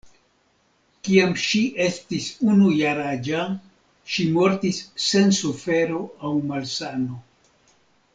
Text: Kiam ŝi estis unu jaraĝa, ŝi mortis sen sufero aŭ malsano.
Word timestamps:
Kiam 1.07 1.33
ŝi 1.41 1.59
estis 1.87 2.29
unu 2.53 2.71
jaraĝa, 2.77 3.43
ŝi 4.15 4.25
mortis 4.39 4.81
sen 5.09 5.37
sufero 5.41 6.01
aŭ 6.27 6.33
malsano. 6.53 7.21